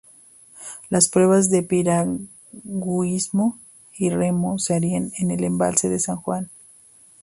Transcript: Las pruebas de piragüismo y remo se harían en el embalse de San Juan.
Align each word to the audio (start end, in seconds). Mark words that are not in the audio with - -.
Las 0.89 1.09
pruebas 1.09 1.51
de 1.51 1.61
piragüismo 1.61 3.59
y 3.93 4.09
remo 4.09 4.57
se 4.57 4.73
harían 4.73 5.11
en 5.19 5.29
el 5.29 5.43
embalse 5.43 5.89
de 5.89 5.99
San 5.99 6.17
Juan. 6.17 6.49